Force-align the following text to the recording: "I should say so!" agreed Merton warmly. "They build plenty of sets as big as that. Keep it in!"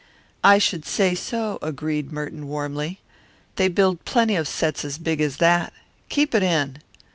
"I 0.43 0.57
should 0.57 0.83
say 0.83 1.13
so!" 1.13 1.59
agreed 1.61 2.11
Merton 2.11 2.47
warmly. 2.47 3.01
"They 3.57 3.67
build 3.67 4.03
plenty 4.03 4.35
of 4.35 4.47
sets 4.47 4.83
as 4.83 4.97
big 4.97 5.21
as 5.21 5.37
that. 5.37 5.73
Keep 6.09 6.33
it 6.33 6.41
in!" 6.41 6.79